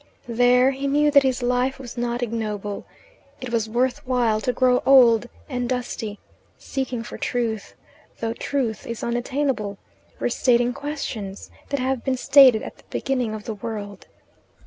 [0.27, 2.87] There he knew that his life was not ignoble.
[3.39, 6.17] It was worth while to grow old and dusty
[6.57, 7.75] seeking for truth
[8.19, 9.77] though truth is unattainable,
[10.19, 14.07] restating questions that have been stated at the beginning of the world.